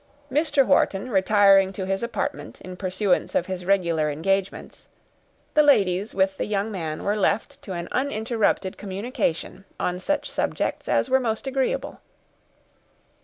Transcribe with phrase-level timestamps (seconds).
[0.31, 0.65] Mr.
[0.65, 4.89] Wharton retiring to his apartment, in pursuance of his regular engagements,
[5.53, 10.87] the ladies, with the young man, were left to an uninterrupted communication on such subjects
[10.89, 11.99] as were most agreeable.